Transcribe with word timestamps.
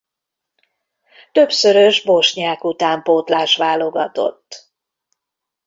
Többszörös 1.31 2.03
bosnyák 2.03 2.63
utánpótlás-válogatott. 2.63 4.71